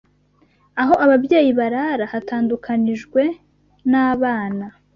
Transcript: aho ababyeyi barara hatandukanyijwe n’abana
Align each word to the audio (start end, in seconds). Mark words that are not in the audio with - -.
aho 0.81 0.93
ababyeyi 1.05 1.51
barara 1.59 2.05
hatandukanyijwe 2.13 3.21
n’abana 3.91 4.65